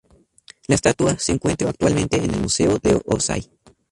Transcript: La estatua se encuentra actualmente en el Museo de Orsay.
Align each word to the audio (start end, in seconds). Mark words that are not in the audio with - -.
La 0.67 0.73
estatua 0.73 1.15
se 1.19 1.31
encuentra 1.33 1.69
actualmente 1.69 2.17
en 2.17 2.31
el 2.33 2.41
Museo 2.41 2.79
de 2.79 2.99
Orsay. 3.05 3.51